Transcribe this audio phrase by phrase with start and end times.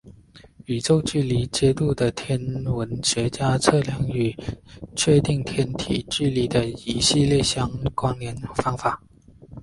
[0.65, 4.35] 宇宙距离梯度是天文学家测量与
[4.95, 8.99] 确定天体距离的一系列相关联方法。